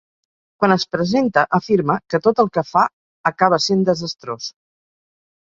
Quan 0.61 0.71
es 0.75 0.85
presenta, 0.95 1.43
afirma 1.57 1.97
que 2.13 2.21
tot 2.29 2.41
el 2.45 2.49
que 2.57 2.65
fa 2.71 2.87
acaba 3.33 3.61
sent 3.67 3.87
desastrós. 3.93 4.51